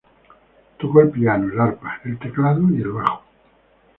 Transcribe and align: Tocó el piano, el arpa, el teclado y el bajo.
Tocó 0.79 1.01
el 1.01 1.11
piano, 1.11 1.53
el 1.53 1.59
arpa, 1.59 2.01
el 2.05 2.17
teclado 2.17 2.63
y 2.71 2.81
el 2.81 2.87
bajo. 2.91 3.23